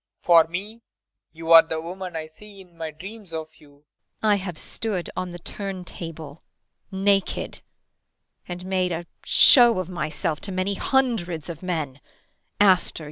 For 0.17 0.45
me, 0.45 0.81
you 1.31 1.51
are 1.51 1.61
the 1.61 1.79
woman 1.79 2.15
I 2.15 2.25
see 2.25 2.59
in 2.59 2.75
my 2.75 2.89
dreams 2.89 3.31
of 3.33 3.57
you. 3.57 3.85
IRENE. 4.23 4.31
I 4.33 4.35
have 4.37 4.57
stood 4.57 5.11
on 5.15 5.29
the 5.29 5.37
turn 5.37 5.85
table 5.85 6.43
naked 6.91 7.61
and 8.47 8.65
made 8.65 8.91
a 8.91 9.05
show 9.23 9.77
of 9.77 9.89
myself 9.89 10.41
to 10.41 10.51
many 10.51 10.73
hundreds 10.73 11.49
of 11.49 11.61
men 11.61 11.99
after 12.59 12.99
you. 12.99 12.99